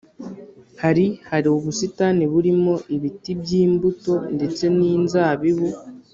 [0.81, 5.67] hari hari ubusitani burimo ibiti by’imbuto ndetse n’inzabibu